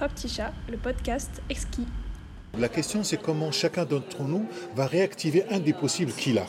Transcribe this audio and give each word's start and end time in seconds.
Trois 0.00 0.08
petits 0.08 0.30
chats, 0.30 0.54
le 0.70 0.78
podcast 0.78 1.42
exquis. 1.50 1.86
La 2.58 2.70
question, 2.70 3.04
c'est 3.04 3.20
comment 3.20 3.52
chacun 3.52 3.84
d'entre 3.84 4.22
nous 4.22 4.46
va 4.74 4.86
réactiver 4.86 5.44
un 5.50 5.58
des 5.58 5.74
possibles 5.74 6.10
qu'il 6.10 6.38
a. 6.38 6.46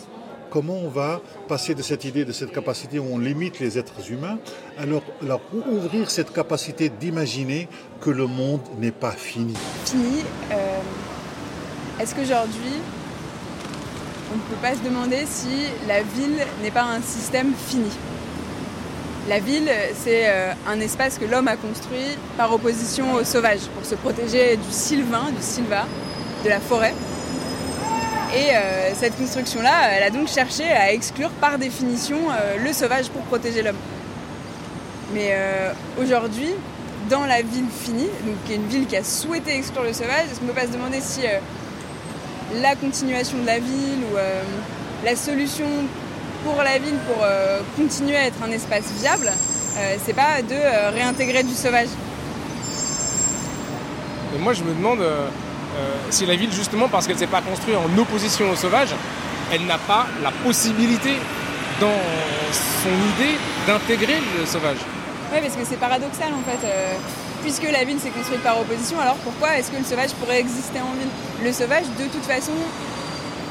Comment 0.50 0.77
on 0.77 0.88
va 0.88 1.22
passer 1.50 1.75
de 1.75 1.82
cette 1.82 2.06
idée, 2.06 2.24
de 2.24 2.32
cette 2.32 2.53
capacité 2.53 2.98
où 2.98 3.08
on 3.11 3.17
limite 3.17 3.59
les 3.59 3.77
êtres 3.77 4.09
humains, 4.09 4.40
alors, 4.77 5.03
alors 5.22 5.42
ouvrir 5.69 6.09
cette 6.09 6.32
capacité 6.32 6.87
d'imaginer 6.87 7.67
que 8.00 8.09
le 8.09 8.25
monde 8.25 8.61
n'est 8.79 8.93
pas 8.93 9.11
fini. 9.11 9.55
Fini, 9.83 10.21
euh, 10.54 10.79
est-ce 11.99 12.15
qu'aujourd'hui, 12.15 12.79
on 14.31 14.38
ne 14.38 14.41
peut 14.43 14.61
pas 14.61 14.75
se 14.75 14.81
demander 14.81 15.25
si 15.25 15.65
la 15.89 16.04
ville 16.04 16.39
n'est 16.63 16.71
pas 16.71 16.86
un 16.86 17.02
système 17.02 17.52
fini? 17.68 17.91
La 19.29 19.39
ville, 19.39 19.69
c'est 20.03 20.29
euh, 20.29 20.51
un 20.67 20.79
espace 20.79 21.17
que 21.17 21.25
l'homme 21.25 21.47
a 21.47 21.55
construit 21.55 22.17
par 22.37 22.51
opposition 22.54 23.13
au 23.13 23.23
sauvage, 23.23 23.59
pour 23.75 23.86
se 23.86 23.95
protéger 23.95 24.57
du 24.57 24.71
sylvain, 24.71 25.29
du 25.29 25.41
sylva, 25.41 25.86
de 26.43 26.50
la 26.50 26.59
forêt. 26.59 26.93
Et 28.36 28.55
euh, 28.55 28.93
cette 28.96 29.15
construction-là, 29.18 29.91
elle 29.91 30.04
a 30.04 30.10
donc 30.10 30.27
cherché 30.27 30.63
à 30.63 30.91
exclure 30.91 31.29
par 31.29 31.60
définition 31.60 32.18
euh, 32.32 32.58
le 32.63 32.73
sauvage 32.73 33.10
pour 33.10 33.22
protéger 33.23 33.62
l'homme. 33.62 33.77
Mais 35.13 35.35
aujourd'hui, 36.02 36.48
dans 37.10 37.26
la 37.26 37.41
ville 37.41 37.66
finie, 37.84 38.08
donc 38.26 38.35
qui 38.46 38.54
est 38.54 38.55
une 38.55 38.68
ville 38.68 38.88
qui 38.88 38.96
a 38.96 39.04
souhaité 39.04 39.58
exclure 39.58 39.84
le 39.84 39.91
sauvage, 39.91 40.27
est-ce 40.32 40.40
qu'on 40.40 40.46
ne 40.46 40.52
peut 40.52 40.62
pas 40.62 40.68
se 40.68 40.72
demander 40.72 41.02
si 41.02 41.24
la 42.62 42.76
continuation 42.77 43.40
de 43.40 43.46
la 43.46 43.60
ville 43.60 44.05
ou 44.10 44.16
la 45.04 45.16
solution 45.18 45.66
pour 46.44 46.62
la 46.63 46.77
ville, 46.77 46.98
pour 47.08 47.23
euh, 47.23 47.59
continuer 47.76 48.16
à 48.18 48.26
être 48.26 48.41
un 48.44 48.52
espace 48.52 48.91
viable, 48.99 49.27
euh, 49.27 49.95
c'est 50.04 50.13
pas 50.13 50.41
de 50.41 50.54
euh, 50.54 50.90
réintégrer 50.91 51.44
du 51.44 51.54
sauvage. 51.54 51.88
Et 54.36 54.40
moi, 54.40 54.54
je 54.54 54.63
me 54.63 54.73
demande 54.73 55.04
si 56.10 56.26
la 56.26 56.35
ville, 56.35 56.51
justement, 56.51 56.88
parce 56.88 57.05
qu'elle 57.05 57.16
ne 57.16 57.20
s'est 57.20 57.27
pas 57.27 57.41
construite 57.41 57.76
en 57.76 57.98
opposition 57.98 58.49
au 58.49 58.55
sauvage, 58.55 58.90
elle 59.51 59.66
n'a 59.66 59.77
pas 59.77 60.05
la 60.24 60.32
possibilité, 60.32 61.16
dans 61.82 62.01
son 62.84 62.90
idée, 62.90 63.35
d'intégrer 63.68 64.19
le 64.39 64.45
sauvage. 64.45 64.77
Oui, 65.33 65.39
parce 65.41 65.55
que 65.55 65.66
c'est 65.66 65.79
paradoxal 65.79 66.31
en 66.33 66.44
fait. 66.49 66.67
puisque 67.41 67.69
la 67.71 67.83
ville 67.83 67.99
s'est 67.99 68.09
construite 68.09 68.41
par 68.41 68.59
opposition, 68.59 68.99
alors 68.99 69.16
pourquoi 69.16 69.57
est-ce 69.57 69.71
que 69.71 69.77
le 69.77 69.83
sauvage 69.83 70.11
pourrait 70.11 70.39
exister 70.39 70.79
en 70.79 70.94
ville? 70.97 71.09
Le 71.44 71.51
sauvage, 71.51 71.85
de 71.99 72.05
toute 72.05 72.23
façon, 72.23 72.53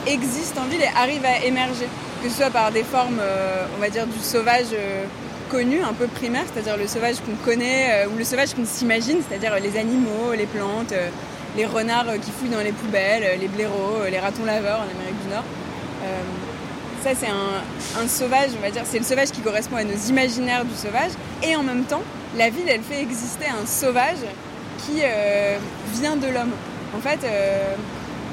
existe 0.07 0.57
en 0.59 0.65
ville 0.65 0.83
et 0.83 0.99
arrive 0.99 1.25
à 1.25 1.45
émerger 1.45 1.89
que 2.23 2.29
ce 2.29 2.37
soit 2.37 2.51
par 2.51 2.71
des 2.71 2.85
formes, 2.85 3.19
euh, 3.21 3.65
on 3.77 3.81
va 3.81 3.89
du 3.89 4.19
sauvage 4.23 4.67
euh, 4.75 5.05
connu, 5.51 5.81
un 5.83 5.93
peu 5.93 6.07
primaire, 6.07 6.45
c'est-à-dire 6.53 6.77
le 6.77 6.87
sauvage 6.87 7.17
qu'on 7.21 7.35
connaît, 7.45 8.05
euh, 8.05 8.09
ou 8.09 8.19
le 8.19 8.25
sauvage 8.25 8.55
qu'on 8.55 8.65
s'imagine, 8.65 9.19
c'est-à-dire 9.27 9.55
les 9.61 9.79
animaux, 9.79 10.33
les 10.37 10.47
plantes, 10.47 10.95
les 11.57 11.67
renards 11.67 12.15
qui 12.21 12.31
fouillent 12.31 12.51
dans 12.51 12.61
les 12.61 12.73
poubelles, 12.73 13.39
les 13.41 13.49
blaireaux, 13.49 14.05
les 14.11 14.19
ratons 14.19 14.45
laveurs 14.45 14.81
en 14.81 14.83
Amérique 14.83 15.21
du 15.25 15.31
Nord. 15.31 15.45
ça, 17.03 17.11
c'est 17.19 17.29
un, 17.29 18.09
sauvage, 18.09 18.51
on 18.57 18.63
va 18.63 18.71
dire, 18.71 18.83
c'est 18.85 18.99
le 18.99 19.05
sauvage 19.05 19.31
qui 19.31 19.41
correspond 19.41 19.77
à 19.77 19.85
nos 19.85 19.97
imaginaires 20.09 20.65
du 20.65 20.75
sauvage. 20.75 21.13
Et 21.43 21.57
en 21.57 21.63
même 21.63 21.85
temps, 21.85 22.03
la 22.37 22.51
ville, 22.51 22.69
elle 22.69 22.83
fait 22.83 23.01
exister 23.01 23.47
un 23.47 23.67
sauvage 23.67 24.23
qui 24.87 25.03
vient 26.01 26.17
de 26.17 26.29
l'homme. 26.29 26.53
En 26.97 27.01
fait, 27.01 27.21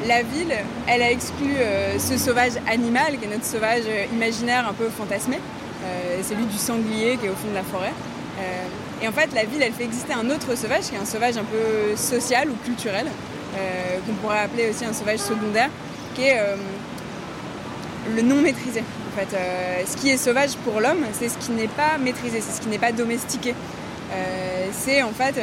la 0.06 0.22
ville, 0.22 0.54
elle 0.88 1.02
a 1.02 1.12
exclu 1.12 1.56
euh, 1.58 1.98
ce 1.98 2.18
sauvage 2.18 2.54
animal, 2.68 3.18
qui 3.18 3.26
est 3.26 3.30
notre 3.30 3.46
sauvage 3.46 3.84
euh, 3.88 4.06
imaginaire 4.14 4.68
un 4.68 4.74
peu 4.74 4.90
fantasmé, 4.90 5.40
euh, 5.84 6.22
celui 6.24 6.46
du 6.46 6.58
sanglier 6.58 7.18
qui 7.18 7.26
est 7.26 7.30
au 7.30 7.36
fond 7.36 7.50
de 7.50 7.56
la 7.56 7.64
forêt. 7.64 7.94
et 9.02 9.08
en 9.08 9.12
fait, 9.12 9.34
la 9.34 9.46
ville, 9.46 9.62
elle 9.62 9.74
fait 9.74 9.86
exister 9.86 10.14
un 10.14 10.30
autre 10.30 10.56
sauvage, 10.56 10.86
qui 10.90 10.96
est 10.96 11.00
un 11.00 11.06
sauvage 11.06 11.38
un 11.38 11.44
peu 11.44 11.96
social 11.96 12.50
ou 12.50 12.56
culturel, 12.66 13.08
qu'on 14.06 14.14
pourrait 14.14 14.40
appeler 14.40 14.70
aussi 14.70 14.86
un 14.86 14.94
sauvage 14.94 15.20
secondaire, 15.20 15.70
qui 16.14 16.24
est 16.24 16.40
le 18.16 18.22
non 18.22 18.42
maîtrisé. 18.42 18.82
En 18.82 19.88
ce 19.88 19.98
qui 19.98 20.10
est 20.10 20.18
sauvage 20.18 20.56
pour 20.58 20.80
l'homme, 20.80 21.04
c'est 21.14 21.30
ce 21.30 21.38
qui 21.40 21.52
n'est 21.52 21.68
pas 21.68 21.98
maîtrisé, 22.00 22.42
c'est 22.42 22.58
ce 22.58 22.62
qui 22.62 22.70
n'est 22.70 22.80
pas 22.80 22.92
domestiqué. 22.92 23.56
c'est 24.72 25.02
en 25.02 25.12
fait 25.12 25.36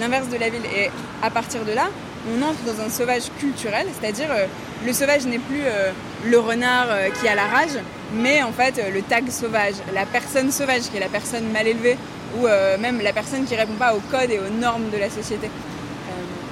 l'inverse 0.00 0.28
de 0.28 0.36
la 0.36 0.48
ville. 0.48 0.66
Et 0.76 0.90
à 1.22 1.30
partir 1.30 1.64
de 1.64 1.72
là, 1.72 1.88
on 2.28 2.42
entre 2.42 2.62
dans 2.64 2.82
un 2.82 2.88
sauvage 2.88 3.24
culturel, 3.38 3.86
c'est-à-dire 3.98 4.28
euh, 4.30 4.46
le 4.84 4.92
sauvage 4.92 5.26
n'est 5.26 5.38
plus 5.38 5.62
euh, 5.62 5.92
le 6.24 6.38
renard 6.38 6.86
euh, 6.90 7.08
qui 7.20 7.28
a 7.28 7.34
la 7.34 7.46
rage, 7.46 7.78
mais 8.14 8.42
en 8.42 8.52
fait 8.52 8.80
le 8.92 9.02
tag 9.02 9.30
sauvage, 9.30 9.74
la 9.94 10.06
personne 10.06 10.50
sauvage 10.50 10.82
qui 10.82 10.96
est 10.96 11.00
la 11.00 11.08
personne 11.08 11.50
mal 11.52 11.66
élevée 11.66 11.96
ou 12.38 12.46
même 12.80 13.00
la 13.00 13.12
personne 13.12 13.44
qui 13.44 13.54
répond 13.54 13.74
pas 13.78 13.94
aux 13.94 14.02
codes 14.10 14.30
et 14.30 14.38
aux 14.38 14.60
normes 14.60 14.90
de 14.92 14.98
la 14.98 15.08
société. 15.08 15.48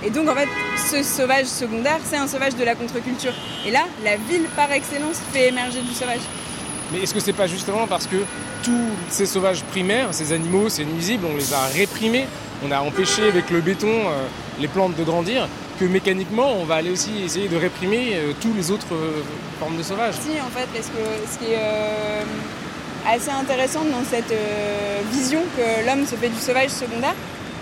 et 0.05 0.09
donc 0.09 0.29
en 0.31 0.35
fait, 0.35 0.49
ce 0.91 1.03
sauvage 1.03 1.45
secondaire, 1.45 1.99
c'est 2.05 2.17
un 2.17 2.27
sauvage 2.27 2.55
de 2.55 2.65
la 2.65 2.75
contre-culture. 2.75 3.35
Et 3.67 3.71
là, 3.71 3.81
la 4.03 4.17
ville 4.17 4.45
par 4.57 4.73
excellence 4.73 5.17
fait 5.33 5.49
émerger 5.49 5.83
du 5.83 5.93
sauvage. 5.93 6.21
Mais 6.91 7.01
est-ce 7.01 7.13
que 7.13 7.21
c'est 7.21 7.35
pas 7.35 7.49
justement 7.49 7.87
parce 7.87 8.07
que 8.07 8.17
tous 8.63 8.89
ces 9.11 9.27
sauvages 9.27 9.63
primaires, 9.65 10.09
ces 10.13 10.33
animaux, 10.33 10.71
ces 10.71 10.87
nuisibles, 10.87 11.27
on 11.31 11.37
les 11.37 11.53
a 11.53 11.67
réprimés, 11.75 12.27
on 12.65 12.71
a 12.71 12.79
empêché 12.81 13.29
avec 13.29 13.51
le 13.51 13.61
béton 13.61 14.05
les 14.59 14.69
plantes 14.69 14.97
de 14.97 15.05
grandir 15.05 15.49
que 15.79 15.85
mécaniquement, 15.85 16.53
on 16.61 16.65
va 16.65 16.77
aller 16.77 16.91
aussi 16.91 17.23
essayer 17.25 17.49
de 17.49 17.57
réprimer 17.57 18.13
euh, 18.15 18.33
toutes 18.41 18.57
les 18.57 18.71
autres 18.71 18.95
euh, 18.95 19.23
formes 19.59 19.77
de 19.77 19.83
sauvages. 19.83 20.15
Si, 20.15 20.41
en 20.41 20.51
fait, 20.51 20.67
parce 20.73 20.89
que 20.89 21.33
ce 21.33 21.39
qui 21.39 21.53
est 21.53 21.59
euh, 21.59 22.23
assez 23.07 23.31
intéressant 23.31 23.85
dans 23.85 24.05
cette 24.09 24.35
vision 25.13 25.41
que 25.57 25.87
l'homme 25.87 26.07
se 26.07 26.15
fait 26.15 26.29
du 26.29 26.39
sauvage 26.39 26.71
secondaire, 26.71 27.15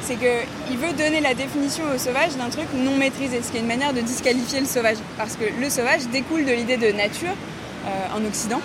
c'est 0.02 0.16
qu'il 0.16 0.78
veut 0.78 0.92
donner 0.92 1.20
la 1.20 1.34
définition 1.34 1.84
au 1.94 1.98
sauvage 1.98 2.36
d'un 2.36 2.48
truc 2.50 2.66
non 2.74 2.96
maîtrisé, 2.96 3.40
ce 3.42 3.50
qui 3.50 3.58
est 3.58 3.60
une 3.60 3.66
manière 3.66 3.92
de 3.92 4.00
disqualifier 4.00 4.60
le 4.60 4.66
sauvage. 4.66 4.96
Parce 5.16 5.36
que 5.36 5.44
le 5.60 5.70
sauvage 5.70 6.08
découle 6.12 6.44
de 6.44 6.52
l'idée 6.52 6.76
de 6.76 6.92
nature 6.92 7.34
en 8.14 8.24
Occident. 8.24 8.60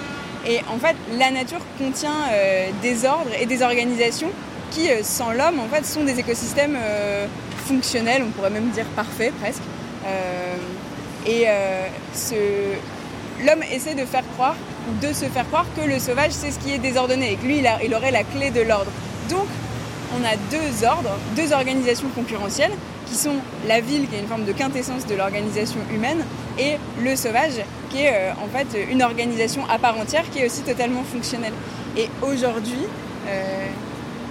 Et 0.47 0.59
en 0.71 0.79
fait, 0.79 0.95
la 1.17 1.31
nature 1.31 1.59
contient 1.77 2.27
des 2.81 3.05
ordres 3.05 3.31
et 3.39 3.45
des 3.45 3.61
organisations 3.61 4.31
qui, 4.71 4.87
sans 5.03 5.31
l'homme, 5.31 5.59
en 5.59 5.67
fait, 5.67 5.85
sont 5.85 6.03
des 6.03 6.19
écosystèmes 6.19 6.77
fonctionnel, 7.67 8.23
on 8.25 8.31
pourrait 8.31 8.49
même 8.49 8.69
dire 8.69 8.85
parfait 8.95 9.31
presque. 9.41 9.61
Euh, 10.05 10.55
et 11.25 11.43
euh, 11.47 11.85
l'homme 13.45 13.63
essaie 13.71 13.95
de 13.95 14.05
faire 14.05 14.23
croire, 14.35 14.55
de 15.01 15.07
se 15.07 15.25
faire 15.25 15.45
croire 15.47 15.65
que 15.75 15.81
le 15.87 15.99
sauvage 15.99 16.31
c'est 16.31 16.51
ce 16.51 16.59
qui 16.59 16.71
est 16.71 16.77
désordonné 16.77 17.33
et 17.33 17.35
que 17.35 17.45
lui 17.45 17.61
il, 17.83 17.93
aurait 17.93 18.11
la 18.11 18.23
clé 18.23 18.49
de 18.51 18.61
l'ordre. 18.61 18.91
Donc 19.29 19.47
on 20.17 20.23
a 20.23 20.37
deux 20.49 20.85
ordres, 20.85 21.17
deux 21.35 21.51
organisations 21.51 22.07
concurrentielles 22.15 22.71
qui 23.05 23.15
sont 23.15 23.35
la 23.67 23.81
ville 23.81 24.07
qui 24.07 24.15
est 24.15 24.19
une 24.19 24.27
forme 24.27 24.45
de 24.45 24.53
quintessence 24.53 25.05
de 25.05 25.15
l'organisation 25.15 25.79
humaine 25.93 26.23
et 26.57 26.77
le 27.01 27.15
sauvage 27.15 27.53
qui 27.89 28.03
est 28.03 28.13
euh, 28.13 28.31
en 28.43 28.47
fait 28.47 28.67
une 28.89 29.03
organisation 29.03 29.63
à 29.69 29.77
part 29.77 29.97
entière 29.99 30.23
qui 30.31 30.39
est 30.39 30.45
aussi 30.45 30.61
totalement 30.61 31.03
fonctionnelle. 31.03 31.53
Et 31.97 32.09
aujourd'hui, 32.21 32.85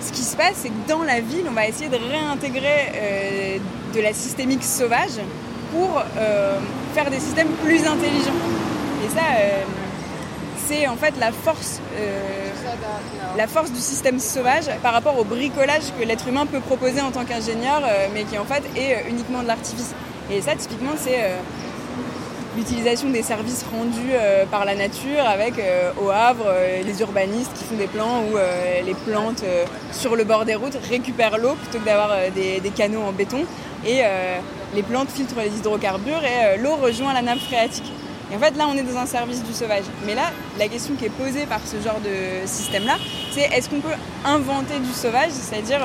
ce 0.01 0.13
qui 0.13 0.23
se 0.23 0.37
passe, 0.37 0.55
c'est 0.57 0.69
que 0.69 0.89
dans 0.89 1.03
la 1.03 1.21
ville, 1.21 1.47
on 1.49 1.53
va 1.53 1.67
essayer 1.67 1.89
de 1.89 1.97
réintégrer 1.97 2.93
euh, 2.95 3.59
de 3.95 4.01
la 4.01 4.13
systémique 4.13 4.63
sauvage 4.63 5.19
pour 5.73 6.03
euh, 6.19 6.59
faire 6.95 7.11
des 7.11 7.21
systèmes 7.21 7.49
plus 7.65 7.87
intelligents. 7.87 8.41
Et 9.05 9.09
ça, 9.09 9.25
euh, 9.39 9.63
c'est 10.67 10.87
en 10.87 10.97
fait 10.97 11.15
la 11.19 11.31
force, 11.31 11.81
la 13.37 13.47
force 13.47 13.71
du 13.71 13.79
système 13.79 14.19
sauvage 14.19 14.65
par 14.83 14.93
rapport 14.93 15.17
au 15.17 15.23
bricolage 15.23 15.93
que 15.99 16.05
l'être 16.05 16.27
humain 16.27 16.45
peut 16.45 16.59
proposer 16.59 17.01
en 17.01 17.13
tant 17.13 17.25
qu'ingénieur, 17.25 17.83
mais 18.13 18.25
qui 18.25 18.37
en 18.37 18.45
fait 18.45 18.65
est 18.77 19.09
uniquement 19.09 19.43
de 19.43 19.47
l'artifice. 19.47 19.95
Et 20.29 20.41
ça, 20.41 20.57
typiquement, 20.57 20.95
c'est 20.99 21.21
l'utilisation 22.57 23.11
des 23.11 23.23
services 23.23 23.65
rendus 23.71 24.13
euh, 24.13 24.47
par 24.47 24.65
la 24.65 24.75
nature 24.75 25.25
avec 25.27 25.59
euh, 25.59 25.93
au 26.01 26.11
Havre 26.11 26.47
euh, 26.49 26.83
les 26.83 27.01
urbanistes 27.01 27.53
qui 27.55 27.65
font 27.65 27.77
des 27.77 27.87
plans 27.87 28.23
où 28.23 28.37
les 28.85 28.95
plantes 28.95 29.45
sur 29.93 30.17
le 30.17 30.25
bord 30.25 30.45
des 30.45 30.55
routes 30.55 30.79
récupèrent 30.89 31.39
l'eau 31.39 31.55
plutôt 31.55 31.79
que 31.79 31.85
d'avoir 31.85 32.11
des, 32.35 32.61
canaux 32.75 33.03
en 33.03 33.13
béton 33.13 33.45
et 33.87 34.03
les 34.75 34.83
plantes 34.83 35.11
filtrent 35.11 35.41
les 35.41 35.57
hydrocarbures 35.59 36.23
et 36.25 36.59
l'eau 36.59 36.77
rejoint 36.77 37.13
la 37.13 37.23
nappe 37.23 37.39
phréatique. 37.39 37.91
Et 38.31 38.37
en 38.37 38.39
fait 38.39 38.57
là 38.57 38.67
on 38.69 38.77
est 38.77 38.83
dans 38.83 38.99
un 38.99 39.07
service 39.07 39.43
du 39.43 39.53
sauvage. 39.53 39.85
Mais 40.05 40.15
là 40.15 40.31
la 40.59 40.69
question 40.69 40.95
qui 40.95 41.07
est 41.07 41.11
posée 41.11 41.47
par 41.47 41.61
ce 41.65 41.77
genre 41.77 42.01
de 42.01 42.47
système 42.47 42.85
là 42.85 42.97
c'est 43.33 43.43
est-ce 43.43 43.69
qu'on 43.69 43.81
peut 43.81 43.97
inventer 44.25 44.79
du 44.79 44.93
sauvage, 44.93 45.31
c'est-à-dire 45.31 45.81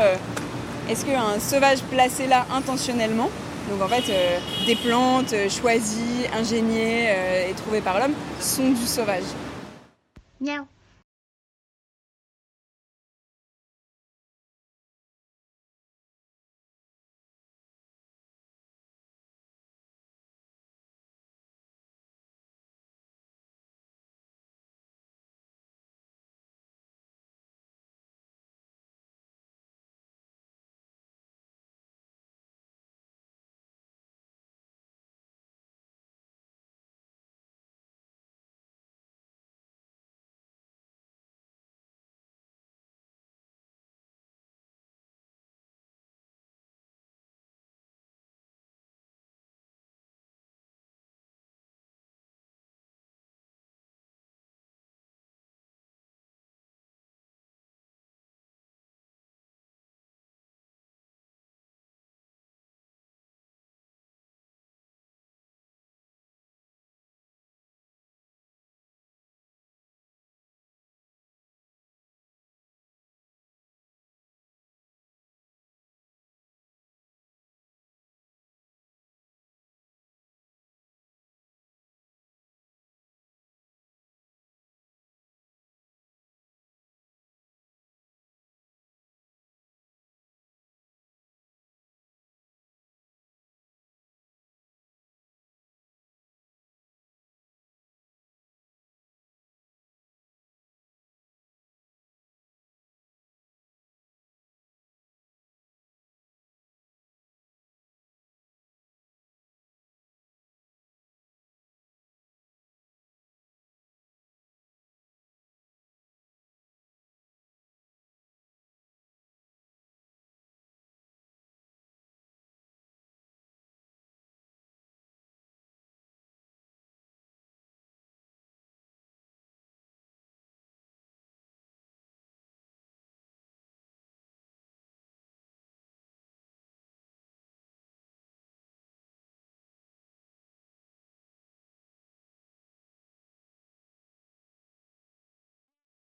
est-ce 0.90 1.06
qu'un 1.06 1.40
sauvage 1.40 1.80
placé 1.92 2.28
là 2.28 2.46
intentionnellement 2.54 3.30
donc 3.70 3.82
en 3.82 3.88
fait, 3.88 4.12
euh, 4.12 4.40
des 4.66 4.76
plantes 4.76 5.34
euh, 5.34 5.50
choisies, 5.50 6.28
ingéniées 6.34 7.08
euh, 7.10 7.50
et 7.50 7.54
trouvées 7.54 7.82
par 7.82 8.00
l'homme 8.00 8.14
sont 8.40 8.72
du 8.72 8.86
sauvage. 8.86 9.24